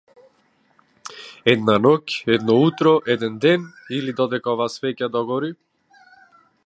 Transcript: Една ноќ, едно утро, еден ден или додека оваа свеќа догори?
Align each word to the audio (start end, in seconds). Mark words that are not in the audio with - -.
Една 1.55 1.75
ноќ, 1.85 2.07
едно 2.37 2.55
утро, 2.69 2.95
еден 3.17 3.35
ден 3.45 3.67
или 3.99 4.17
додека 4.23 4.53
оваа 4.57 4.73
свеќа 4.79 5.11
догори? 5.19 5.53